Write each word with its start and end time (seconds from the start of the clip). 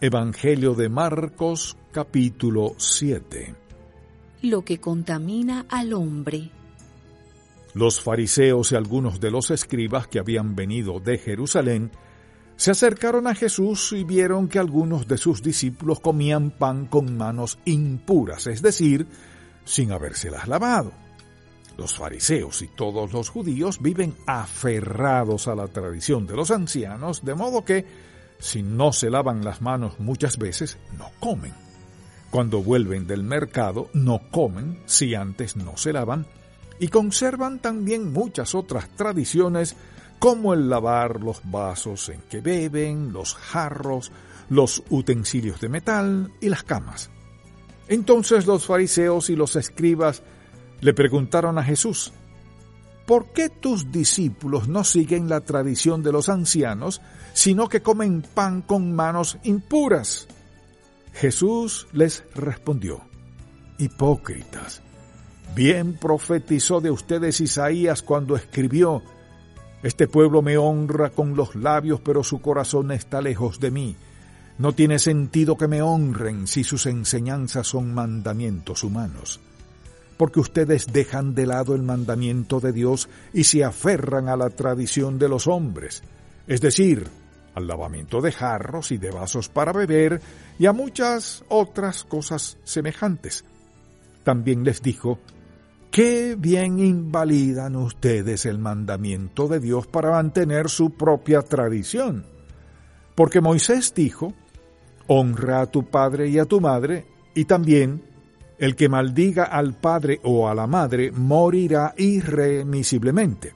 Evangelio 0.00 0.74
de 0.74 0.88
Marcos 0.88 1.76
capítulo 1.92 2.74
7 2.76 3.54
Lo 4.42 4.62
que 4.62 4.78
contamina 4.78 5.66
al 5.68 5.92
hombre. 5.92 6.50
Los 7.74 8.00
fariseos 8.00 8.72
y 8.72 8.74
algunos 8.74 9.20
de 9.20 9.30
los 9.30 9.52
escribas 9.52 10.08
que 10.08 10.18
habían 10.18 10.56
venido 10.56 10.98
de 10.98 11.16
Jerusalén 11.16 11.92
se 12.56 12.72
acercaron 12.72 13.28
a 13.28 13.36
Jesús 13.36 13.92
y 13.92 14.02
vieron 14.02 14.48
que 14.48 14.58
algunos 14.58 15.06
de 15.06 15.16
sus 15.16 15.42
discípulos 15.42 16.00
comían 16.00 16.50
pan 16.50 16.86
con 16.86 17.16
manos 17.16 17.58
impuras, 17.64 18.48
es 18.48 18.62
decir, 18.62 19.06
sin 19.64 19.92
habérselas 19.92 20.48
lavado. 20.48 20.92
Los 21.78 21.94
fariseos 21.94 22.62
y 22.62 22.68
todos 22.68 23.12
los 23.12 23.28
judíos 23.28 23.80
viven 23.80 24.14
aferrados 24.26 25.46
a 25.46 25.54
la 25.54 25.68
tradición 25.68 26.26
de 26.26 26.34
los 26.34 26.50
ancianos, 26.50 27.24
de 27.24 27.34
modo 27.34 27.64
que 27.64 28.13
si 28.44 28.62
no 28.62 28.92
se 28.92 29.08
lavan 29.08 29.42
las 29.42 29.62
manos 29.62 29.98
muchas 29.98 30.36
veces, 30.36 30.76
no 30.98 31.10
comen. 31.18 31.54
Cuando 32.30 32.62
vuelven 32.62 33.06
del 33.06 33.22
mercado, 33.22 33.88
no 33.94 34.20
comen 34.30 34.82
si 34.84 35.14
antes 35.14 35.56
no 35.56 35.78
se 35.78 35.94
lavan 35.94 36.26
y 36.78 36.88
conservan 36.88 37.58
también 37.58 38.12
muchas 38.12 38.54
otras 38.54 38.90
tradiciones 38.96 39.76
como 40.18 40.52
el 40.52 40.68
lavar 40.68 41.20
los 41.22 41.40
vasos 41.44 42.10
en 42.10 42.20
que 42.28 42.42
beben, 42.42 43.14
los 43.14 43.34
jarros, 43.34 44.12
los 44.50 44.82
utensilios 44.90 45.58
de 45.62 45.70
metal 45.70 46.30
y 46.42 46.50
las 46.50 46.64
camas. 46.64 47.08
Entonces 47.88 48.46
los 48.46 48.66
fariseos 48.66 49.30
y 49.30 49.36
los 49.36 49.56
escribas 49.56 50.22
le 50.82 50.92
preguntaron 50.92 51.56
a 51.56 51.64
Jesús, 51.64 52.12
¿por 53.06 53.32
qué 53.32 53.48
tus 53.48 53.90
discípulos 53.92 54.68
no 54.68 54.84
siguen 54.84 55.28
la 55.28 55.40
tradición 55.40 56.02
de 56.02 56.12
los 56.12 56.28
ancianos, 56.28 57.00
sino 57.32 57.68
que 57.68 57.82
comen 57.82 58.22
pan 58.22 58.62
con 58.62 58.94
manos 58.94 59.38
impuras? 59.44 60.26
Jesús 61.12 61.86
les 61.92 62.24
respondió, 62.34 63.02
Hipócritas, 63.78 64.82
bien 65.54 65.94
profetizó 65.94 66.80
de 66.80 66.90
ustedes 66.90 67.40
Isaías 67.40 68.02
cuando 68.02 68.36
escribió, 68.36 69.02
Este 69.82 70.08
pueblo 70.08 70.42
me 70.42 70.56
honra 70.56 71.10
con 71.10 71.36
los 71.36 71.54
labios, 71.54 72.00
pero 72.00 72.24
su 72.24 72.40
corazón 72.40 72.90
está 72.92 73.20
lejos 73.20 73.60
de 73.60 73.70
mí. 73.70 73.96
No 74.56 74.72
tiene 74.72 74.98
sentido 74.98 75.56
que 75.56 75.68
me 75.68 75.82
honren 75.82 76.46
si 76.46 76.62
sus 76.62 76.86
enseñanzas 76.86 77.66
son 77.66 77.92
mandamientos 77.92 78.84
humanos 78.84 79.40
porque 80.16 80.40
ustedes 80.40 80.86
dejan 80.92 81.34
de 81.34 81.46
lado 81.46 81.74
el 81.74 81.82
mandamiento 81.82 82.60
de 82.60 82.72
Dios 82.72 83.08
y 83.32 83.44
se 83.44 83.64
aferran 83.64 84.28
a 84.28 84.36
la 84.36 84.50
tradición 84.50 85.18
de 85.18 85.28
los 85.28 85.46
hombres, 85.46 86.02
es 86.46 86.60
decir, 86.60 87.08
al 87.54 87.66
lavamiento 87.66 88.20
de 88.20 88.32
jarros 88.32 88.90
y 88.90 88.98
de 88.98 89.10
vasos 89.10 89.48
para 89.48 89.72
beber 89.72 90.20
y 90.58 90.66
a 90.66 90.72
muchas 90.72 91.44
otras 91.48 92.04
cosas 92.04 92.58
semejantes. 92.64 93.44
También 94.24 94.64
les 94.64 94.82
dijo, 94.82 95.18
qué 95.90 96.34
bien 96.36 96.80
invalidan 96.80 97.76
ustedes 97.76 98.46
el 98.46 98.58
mandamiento 98.58 99.46
de 99.46 99.60
Dios 99.60 99.86
para 99.86 100.10
mantener 100.10 100.68
su 100.68 100.90
propia 100.90 101.42
tradición. 101.42 102.24
Porque 103.14 103.40
Moisés 103.40 103.94
dijo, 103.94 104.32
honra 105.06 105.60
a 105.60 105.66
tu 105.66 105.84
padre 105.84 106.28
y 106.28 106.38
a 106.38 106.46
tu 106.46 106.60
madre, 106.60 107.06
y 107.34 107.44
también 107.44 108.02
el 108.64 108.76
que 108.76 108.88
maldiga 108.88 109.44
al 109.44 109.74
padre 109.74 110.20
o 110.22 110.48
a 110.48 110.54
la 110.54 110.66
madre 110.66 111.12
morirá 111.12 111.92
irremisiblemente. 111.98 113.52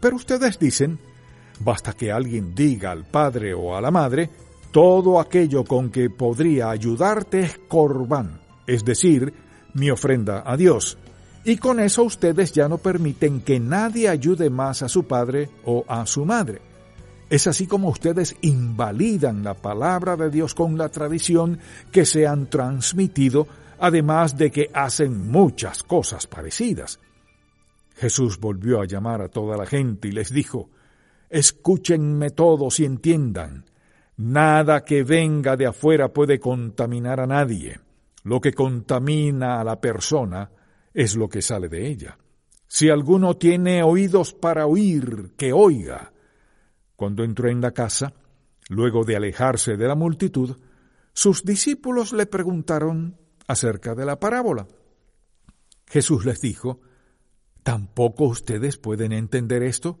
Pero 0.00 0.16
ustedes 0.16 0.58
dicen, 0.58 0.98
basta 1.60 1.92
que 1.92 2.10
alguien 2.10 2.54
diga 2.54 2.92
al 2.92 3.04
padre 3.04 3.52
o 3.52 3.76
a 3.76 3.82
la 3.82 3.90
madre, 3.90 4.30
todo 4.70 5.20
aquello 5.20 5.64
con 5.64 5.90
que 5.90 6.08
podría 6.08 6.70
ayudarte 6.70 7.40
es 7.40 7.60
corbán, 7.68 8.40
es 8.66 8.86
decir, 8.86 9.34
mi 9.74 9.90
ofrenda 9.90 10.44
a 10.46 10.56
Dios. 10.56 10.96
Y 11.44 11.58
con 11.58 11.78
eso 11.78 12.02
ustedes 12.02 12.52
ya 12.52 12.68
no 12.68 12.78
permiten 12.78 13.42
que 13.42 13.60
nadie 13.60 14.08
ayude 14.08 14.48
más 14.48 14.82
a 14.82 14.88
su 14.88 15.04
padre 15.04 15.50
o 15.66 15.84
a 15.86 16.06
su 16.06 16.24
madre. 16.24 16.62
Es 17.28 17.46
así 17.46 17.66
como 17.66 17.90
ustedes 17.90 18.34
invalidan 18.40 19.44
la 19.44 19.52
palabra 19.52 20.16
de 20.16 20.30
Dios 20.30 20.54
con 20.54 20.78
la 20.78 20.88
tradición 20.88 21.58
que 21.90 22.06
se 22.06 22.26
han 22.26 22.48
transmitido 22.48 23.46
además 23.82 24.36
de 24.36 24.52
que 24.52 24.70
hacen 24.72 25.28
muchas 25.28 25.82
cosas 25.82 26.28
parecidas. 26.28 27.00
Jesús 27.96 28.38
volvió 28.38 28.80
a 28.80 28.86
llamar 28.86 29.20
a 29.22 29.28
toda 29.28 29.56
la 29.56 29.66
gente 29.66 30.06
y 30.06 30.12
les 30.12 30.32
dijo, 30.32 30.70
Escúchenme 31.28 32.30
todos 32.30 32.78
y 32.78 32.84
entiendan, 32.84 33.64
nada 34.16 34.84
que 34.84 35.02
venga 35.02 35.56
de 35.56 35.66
afuera 35.66 36.12
puede 36.12 36.38
contaminar 36.38 37.18
a 37.18 37.26
nadie. 37.26 37.80
Lo 38.22 38.40
que 38.40 38.52
contamina 38.52 39.60
a 39.60 39.64
la 39.64 39.80
persona 39.80 40.48
es 40.94 41.16
lo 41.16 41.28
que 41.28 41.42
sale 41.42 41.68
de 41.68 41.88
ella. 41.88 42.16
Si 42.68 42.88
alguno 42.88 43.36
tiene 43.36 43.82
oídos 43.82 44.32
para 44.32 44.66
oír, 44.66 45.32
que 45.36 45.52
oiga. 45.52 46.12
Cuando 46.94 47.24
entró 47.24 47.48
en 47.48 47.60
la 47.60 47.72
casa, 47.72 48.12
luego 48.68 49.02
de 49.04 49.16
alejarse 49.16 49.76
de 49.76 49.88
la 49.88 49.96
multitud, 49.96 50.56
sus 51.12 51.44
discípulos 51.44 52.12
le 52.12 52.26
preguntaron 52.26 53.16
acerca 53.46 53.94
de 53.94 54.06
la 54.06 54.18
parábola. 54.18 54.66
Jesús 55.86 56.24
les 56.24 56.40
dijo, 56.40 56.80
¿tampoco 57.62 58.24
ustedes 58.24 58.78
pueden 58.78 59.12
entender 59.12 59.62
esto? 59.62 60.00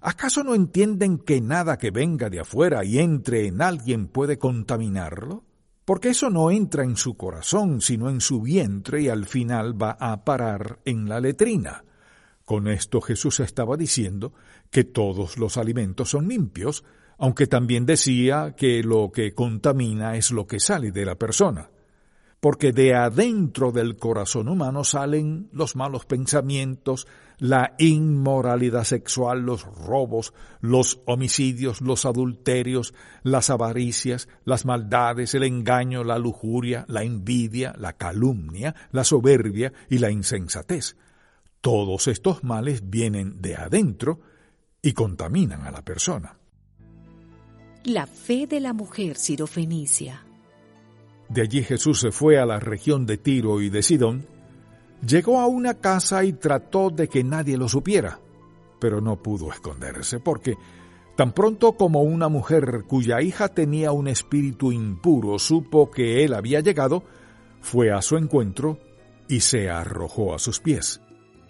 ¿Acaso 0.00 0.44
no 0.44 0.54
entienden 0.54 1.18
que 1.18 1.40
nada 1.40 1.78
que 1.78 1.90
venga 1.90 2.30
de 2.30 2.40
afuera 2.40 2.84
y 2.84 2.98
entre 2.98 3.46
en 3.46 3.60
alguien 3.60 4.06
puede 4.06 4.38
contaminarlo? 4.38 5.44
Porque 5.84 6.10
eso 6.10 6.30
no 6.30 6.50
entra 6.50 6.84
en 6.84 6.96
su 6.96 7.16
corazón, 7.16 7.80
sino 7.80 8.08
en 8.08 8.20
su 8.20 8.40
vientre 8.40 9.02
y 9.02 9.08
al 9.08 9.26
final 9.26 9.80
va 9.80 9.96
a 9.98 10.24
parar 10.24 10.78
en 10.84 11.08
la 11.08 11.20
letrina. 11.20 11.84
Con 12.44 12.68
esto 12.68 13.00
Jesús 13.00 13.40
estaba 13.40 13.76
diciendo 13.76 14.32
que 14.70 14.84
todos 14.84 15.36
los 15.36 15.56
alimentos 15.56 16.10
son 16.10 16.28
limpios, 16.28 16.84
aunque 17.18 17.46
también 17.46 17.84
decía 17.84 18.54
que 18.56 18.82
lo 18.82 19.10
que 19.12 19.34
contamina 19.34 20.16
es 20.16 20.30
lo 20.30 20.46
que 20.46 20.60
sale 20.60 20.92
de 20.92 21.04
la 21.04 21.16
persona 21.16 21.68
porque 22.40 22.72
de 22.72 22.94
adentro 22.94 23.70
del 23.70 23.96
corazón 23.96 24.48
humano 24.48 24.82
salen 24.82 25.50
los 25.52 25.76
malos 25.76 26.06
pensamientos, 26.06 27.06
la 27.38 27.74
inmoralidad 27.78 28.84
sexual, 28.84 29.40
los 29.42 29.64
robos, 29.64 30.32
los 30.60 31.00
homicidios, 31.04 31.82
los 31.82 32.06
adulterios, 32.06 32.94
las 33.22 33.50
avaricias, 33.50 34.28
las 34.44 34.64
maldades, 34.64 35.34
el 35.34 35.44
engaño, 35.44 36.02
la 36.02 36.18
lujuria, 36.18 36.86
la 36.88 37.02
envidia, 37.02 37.74
la 37.78 37.92
calumnia, 37.92 38.74
la 38.90 39.04
soberbia 39.04 39.72
y 39.90 39.98
la 39.98 40.10
insensatez. 40.10 40.96
Todos 41.60 42.08
estos 42.08 42.42
males 42.42 42.88
vienen 42.88 43.42
de 43.42 43.56
adentro 43.56 44.20
y 44.80 44.92
contaminan 44.92 45.66
a 45.66 45.70
la 45.70 45.82
persona. 45.82 46.38
La 47.84 48.06
fe 48.06 48.46
de 48.46 48.60
la 48.60 48.72
mujer 48.72 49.16
sirofenicia. 49.16 50.24
De 51.30 51.42
allí 51.42 51.62
Jesús 51.62 52.00
se 52.00 52.10
fue 52.10 52.38
a 52.38 52.44
la 52.44 52.58
región 52.58 53.06
de 53.06 53.16
Tiro 53.16 53.60
y 53.60 53.70
de 53.70 53.84
Sidón, 53.84 54.26
llegó 55.06 55.40
a 55.40 55.46
una 55.46 55.74
casa 55.74 56.24
y 56.24 56.32
trató 56.32 56.90
de 56.90 57.08
que 57.08 57.22
nadie 57.22 57.56
lo 57.56 57.68
supiera, 57.68 58.18
pero 58.80 59.00
no 59.00 59.22
pudo 59.22 59.52
esconderse, 59.52 60.18
porque 60.18 60.56
tan 61.16 61.32
pronto 61.32 61.74
como 61.74 62.02
una 62.02 62.28
mujer 62.28 62.82
cuya 62.88 63.22
hija 63.22 63.46
tenía 63.46 63.92
un 63.92 64.08
espíritu 64.08 64.72
impuro 64.72 65.38
supo 65.38 65.88
que 65.88 66.24
él 66.24 66.34
había 66.34 66.60
llegado, 66.60 67.04
fue 67.60 67.92
a 67.92 68.02
su 68.02 68.16
encuentro 68.16 68.80
y 69.28 69.38
se 69.38 69.70
arrojó 69.70 70.34
a 70.34 70.40
sus 70.40 70.58
pies. 70.58 71.00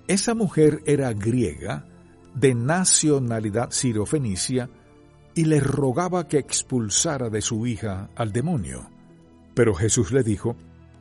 Esa 0.08 0.34
mujer 0.34 0.82
era 0.84 1.14
griega, 1.14 1.86
de 2.34 2.54
nacionalidad 2.54 3.70
sirofenicia, 3.70 4.68
y 5.34 5.44
le 5.46 5.58
rogaba 5.58 6.28
que 6.28 6.36
expulsara 6.36 7.30
de 7.30 7.40
su 7.40 7.66
hija 7.66 8.10
al 8.14 8.30
demonio. 8.30 8.90
Pero 9.60 9.74
Jesús 9.74 10.10
le 10.10 10.22
dijo, 10.22 10.56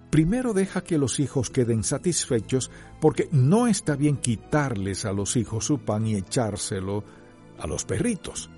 primero 0.10 0.52
deja 0.52 0.84
que 0.84 0.98
los 0.98 1.22
hijos 1.22 1.50
queden 1.50 1.86
satisfechos, 1.86 2.70
porque 3.00 3.30
no 3.32 3.68
está 3.68 3.96
bien 3.96 4.18
quitarles 4.18 5.06
a 5.06 5.14
los 5.14 5.38
hijos 5.38 5.64
su 5.64 5.80
pan 5.80 6.06
y 6.06 6.16
echárselo 6.16 7.06
a 7.58 7.68
los 7.68 7.86
perritos. 7.86 8.50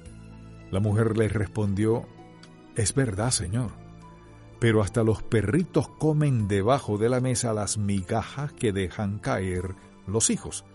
La 0.71 0.79
mujer 0.79 1.15
le 1.15 1.27
respondió, 1.27 2.07
Es 2.75 2.95
verdad, 2.95 3.29
Señor, 3.29 3.73
pero 4.59 4.81
hasta 4.81 5.03
los 5.03 5.21
perritos 5.21 5.87
comen 5.87 6.47
debajo 6.47 6.97
de 6.97 7.07
la 7.07 7.19
mesa 7.19 7.53
las 7.53 7.77
migajas 7.77 8.53
que 8.53 8.73
dejan 8.73 9.19
caer 9.19 9.75
los 10.07 10.31
hijos. 10.31 10.65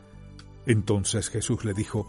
Entonces 0.66 1.30
Jesús 1.30 1.64
le 1.64 1.74
dijo, 1.74 2.08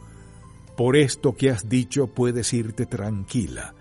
Por 0.77 0.95
esto 0.95 1.33
que 1.33 1.49
has 1.49 1.67
dicho 1.67 2.13
puedes 2.13 2.53
irte 2.53 2.85
tranquila, 2.85 3.73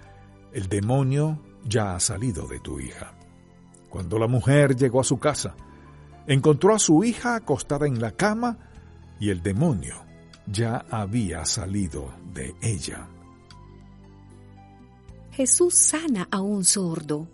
el 0.55 0.71
demonio 0.71 1.39
ya 1.67 1.94
ha 1.94 2.00
salido 2.00 2.47
de 2.47 2.61
tu 2.61 2.81
hija. 2.81 3.16
Cuando 3.96 4.19
la 4.19 4.26
mujer 4.26 4.76
llegó 4.76 5.00
a 5.00 5.04
su 5.04 5.19
casa, 5.19 5.54
encontró 6.26 6.75
a 6.75 6.78
su 6.78 7.02
hija 7.02 7.34
acostada 7.34 7.87
en 7.87 7.98
la 7.98 8.10
cama 8.10 8.58
y 9.19 9.31
el 9.31 9.43
demonio 9.43 9.94
ya 10.46 10.84
había 10.90 11.46
salido 11.46 12.12
de 12.34 12.54
ella. 12.60 13.08
Jesús 15.31 15.76
sana 15.76 16.28
a 16.31 16.43
un 16.43 16.64
sordo. 16.64 17.26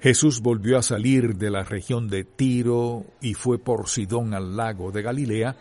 Jesús 0.00 0.42
volvió 0.42 0.76
a 0.76 0.82
salir 0.82 1.34
de 1.38 1.48
la 1.48 1.62
región 1.62 2.10
de 2.10 2.24
Tiro 2.24 3.06
y 3.22 3.32
fue 3.32 3.58
por 3.58 3.88
Sidón 3.88 4.34
al 4.34 4.54
lago 4.54 4.92
de 4.92 5.00
Galilea, 5.00 5.56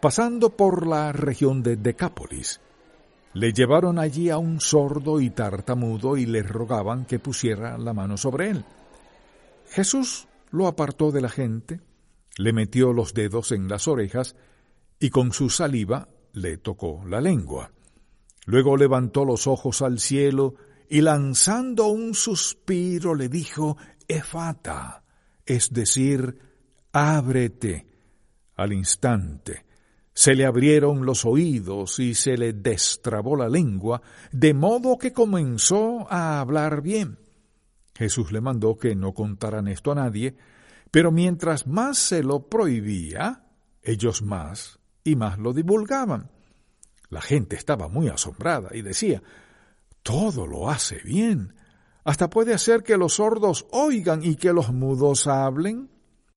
pasando 0.00 0.56
por 0.56 0.86
la 0.86 1.12
región 1.12 1.62
de 1.62 1.76
Decápolis. 1.76 2.62
Le 3.34 3.52
llevaron 3.52 3.98
allí 3.98 4.30
a 4.30 4.38
un 4.38 4.58
sordo 4.58 5.20
y 5.20 5.28
tartamudo 5.28 6.16
y 6.16 6.24
le 6.24 6.42
rogaban 6.42 7.04
que 7.04 7.18
pusiera 7.18 7.76
la 7.76 7.92
mano 7.92 8.16
sobre 8.16 8.48
él. 8.48 8.64
Jesús 9.72 10.28
lo 10.50 10.66
apartó 10.66 11.12
de 11.12 11.22
la 11.22 11.30
gente, 11.30 11.80
le 12.36 12.52
metió 12.52 12.92
los 12.92 13.14
dedos 13.14 13.52
en 13.52 13.68
las 13.68 13.88
orejas 13.88 14.36
y 15.00 15.08
con 15.08 15.32
su 15.32 15.48
saliva 15.48 16.08
le 16.34 16.58
tocó 16.58 17.02
la 17.06 17.22
lengua. 17.22 17.72
Luego 18.44 18.76
levantó 18.76 19.24
los 19.24 19.46
ojos 19.46 19.80
al 19.80 19.98
cielo 19.98 20.56
y 20.90 21.00
lanzando 21.00 21.86
un 21.86 22.14
suspiro 22.14 23.14
le 23.14 23.30
dijo, 23.30 23.78
Efata, 24.06 25.04
es 25.46 25.72
decir, 25.72 26.38
ábrete. 26.92 27.86
Al 28.56 28.74
instante 28.74 29.64
se 30.12 30.34
le 30.34 30.44
abrieron 30.44 31.06
los 31.06 31.24
oídos 31.24 31.98
y 31.98 32.14
se 32.14 32.36
le 32.36 32.52
destrabó 32.52 33.36
la 33.36 33.48
lengua, 33.48 34.02
de 34.32 34.52
modo 34.52 34.98
que 34.98 35.14
comenzó 35.14 36.06
a 36.10 36.40
hablar 36.40 36.82
bien. 36.82 37.21
Jesús 37.94 38.32
le 38.32 38.40
mandó 38.40 38.76
que 38.76 38.94
no 38.94 39.12
contaran 39.12 39.68
esto 39.68 39.92
a 39.92 39.96
nadie, 39.96 40.36
pero 40.90 41.10
mientras 41.10 41.66
más 41.66 41.98
se 41.98 42.22
lo 42.22 42.48
prohibía, 42.48 43.46
ellos 43.82 44.22
más 44.22 44.78
y 45.04 45.16
más 45.16 45.38
lo 45.38 45.52
divulgaban. 45.52 46.30
La 47.08 47.20
gente 47.20 47.56
estaba 47.56 47.88
muy 47.88 48.08
asombrada 48.08 48.70
y 48.72 48.82
decía, 48.82 49.22
todo 50.02 50.46
lo 50.46 50.70
hace 50.70 51.00
bien. 51.04 51.54
Hasta 52.04 52.30
puede 52.30 52.54
hacer 52.54 52.82
que 52.82 52.96
los 52.96 53.14
sordos 53.14 53.66
oigan 53.70 54.24
y 54.24 54.36
que 54.36 54.52
los 54.52 54.72
mudos 54.72 55.26
hablen. 55.26 55.90